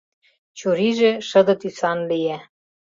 Чурийже 0.57 1.11
шыде 1.27 1.55
тӱсан 1.61 1.99
лие. 2.09 2.37